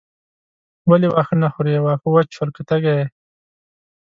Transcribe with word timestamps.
ولې 0.89 1.07
واښه 1.11 1.35
نه 1.43 1.47
خورې 1.53 1.73
واښه 1.83 2.07
وچ 2.11 2.27
شول 2.35 2.49
که 2.55 2.61
تږې 2.69 2.93
یې. 2.99 3.05